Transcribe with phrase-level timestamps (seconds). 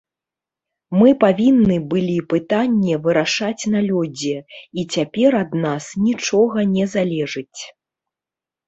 [0.99, 4.35] Мы павінны былі пытанне вырашаць на лёдзе,
[4.79, 7.59] і цяпер ад нас нічога не залежыць.